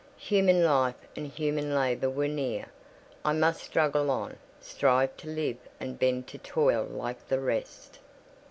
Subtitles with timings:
[0.17, 2.71] Human life and human labour were near.
[3.23, 7.99] I must struggle on: strive to live and bend to toil like the rest.